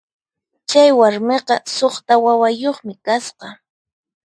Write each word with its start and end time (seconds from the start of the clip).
Chay 0.69 0.89
warmiqa 0.99 1.55
suqta 1.75 2.13
wawayuqmi 2.23 2.93
kasqa. 3.05 3.47